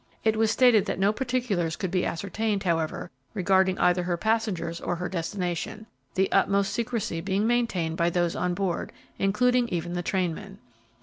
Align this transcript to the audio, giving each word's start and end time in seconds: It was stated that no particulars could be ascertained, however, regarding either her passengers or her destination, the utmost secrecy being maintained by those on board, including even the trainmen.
It 0.23 0.35
was 0.35 0.49
stated 0.49 0.87
that 0.87 0.97
no 0.97 1.13
particulars 1.13 1.75
could 1.75 1.91
be 1.91 2.07
ascertained, 2.07 2.63
however, 2.63 3.11
regarding 3.35 3.77
either 3.77 4.01
her 4.01 4.17
passengers 4.17 4.81
or 4.81 4.95
her 4.95 5.07
destination, 5.07 5.85
the 6.15 6.31
utmost 6.31 6.73
secrecy 6.73 7.21
being 7.21 7.45
maintained 7.45 7.97
by 7.97 8.09
those 8.09 8.35
on 8.35 8.55
board, 8.55 8.91
including 9.19 9.67
even 9.69 9.93
the 9.93 10.01
trainmen. 10.01 10.57